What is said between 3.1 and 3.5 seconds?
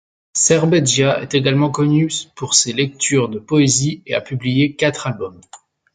de